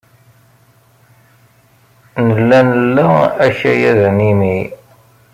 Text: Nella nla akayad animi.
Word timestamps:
Nella 2.27 2.59
nla 2.67 3.07
akayad 3.45 3.99
animi. 4.09 4.57